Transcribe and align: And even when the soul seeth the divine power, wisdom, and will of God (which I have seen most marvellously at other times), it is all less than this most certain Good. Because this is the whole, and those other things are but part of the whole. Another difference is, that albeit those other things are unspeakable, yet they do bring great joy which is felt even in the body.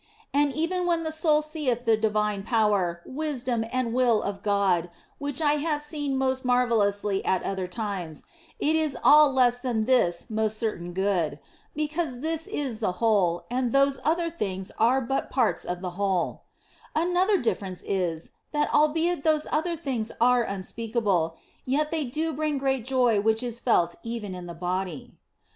And 0.33 0.51
even 0.53 0.87
when 0.87 1.03
the 1.03 1.11
soul 1.11 1.43
seeth 1.43 1.83
the 1.85 1.95
divine 1.95 2.41
power, 2.41 3.03
wisdom, 3.05 3.63
and 3.71 3.93
will 3.93 4.19
of 4.23 4.41
God 4.41 4.89
(which 5.19 5.39
I 5.43 5.57
have 5.57 5.83
seen 5.83 6.17
most 6.17 6.43
marvellously 6.43 7.23
at 7.23 7.43
other 7.43 7.67
times), 7.67 8.23
it 8.57 8.75
is 8.75 8.97
all 9.03 9.31
less 9.31 9.59
than 9.59 9.85
this 9.85 10.25
most 10.27 10.57
certain 10.57 10.91
Good. 10.93 11.37
Because 11.75 12.21
this 12.21 12.47
is 12.47 12.79
the 12.79 12.93
whole, 12.93 13.45
and 13.51 13.71
those 13.71 13.99
other 14.03 14.31
things 14.31 14.71
are 14.79 15.01
but 15.01 15.29
part 15.29 15.63
of 15.65 15.81
the 15.81 15.91
whole. 15.91 16.45
Another 16.95 17.37
difference 17.37 17.83
is, 17.85 18.31
that 18.53 18.73
albeit 18.73 19.21
those 19.23 19.45
other 19.51 19.75
things 19.75 20.11
are 20.19 20.41
unspeakable, 20.41 21.37
yet 21.63 21.91
they 21.91 22.05
do 22.05 22.33
bring 22.33 22.57
great 22.57 22.85
joy 22.85 23.19
which 23.21 23.43
is 23.43 23.59
felt 23.59 23.93
even 24.01 24.33
in 24.33 24.47
the 24.47 24.55
body. 24.55 25.13